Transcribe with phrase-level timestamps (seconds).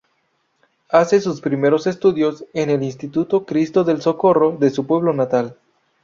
[0.89, 5.57] Hace sus primeros estudios en el Instituto Cristo del Socorro de su pueblo natal.